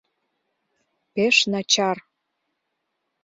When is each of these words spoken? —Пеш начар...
—Пеш 1.13 1.35
начар... 1.51 1.97